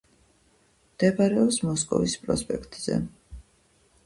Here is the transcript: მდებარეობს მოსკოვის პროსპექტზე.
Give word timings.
მდებარეობს 0.93 1.59
მოსკოვის 1.67 2.17
პროსპექტზე. 2.25 2.99